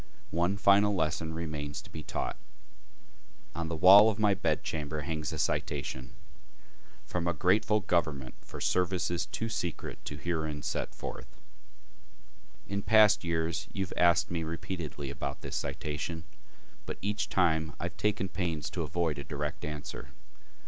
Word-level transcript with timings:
One 0.31 0.57
final 0.57 0.95
lesson 0.95 1.31
remains 1.31 1.79
to 1.83 1.91
be 1.91 2.01
taught. 2.01 2.35
On 3.53 3.67
the 3.67 3.75
wall 3.75 4.09
of 4.09 4.17
my 4.17 4.33
bedchamber 4.33 5.01
hangs 5.01 5.31
a 5.31 5.37
citation 5.37 6.15
"from 7.05 7.27
a 7.27 7.35
grateful 7.35 7.81
government 7.81 8.33
for 8.41 8.59
services 8.59 9.27
too 9.27 9.47
secret 9.47 10.03
to 10.05 10.17
be 10.17 10.23
herein 10.23 10.63
set 10.63 10.95
forth." 10.95 11.39
In 12.67 12.81
past 12.81 13.23
years 13.23 13.67
you 13.73 13.83
have 13.83 13.93
asked 13.95 14.31
me 14.31 14.41
repeatedly 14.43 15.11
about 15.11 15.41
this 15.41 15.55
citation, 15.55 16.23
but 16.87 16.97
each 17.03 17.29
time 17.29 17.73
I 17.79 17.83
have 17.83 17.97
taken 17.97 18.27
pains 18.27 18.71
to 18.71 18.81
avoid 18.81 19.19
a 19.19 19.23
direct 19.23 19.63
answer. 19.63 20.09